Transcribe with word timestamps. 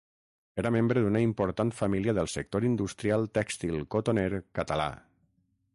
Era 0.61 0.69
membre 0.75 1.03
d'una 1.03 1.21
important 1.25 1.73
família 1.81 2.15
del 2.19 2.31
sector 2.35 2.67
industrial 2.71 3.29
tèxtil 3.39 3.77
cotoner 3.97 4.29
català. 4.61 4.91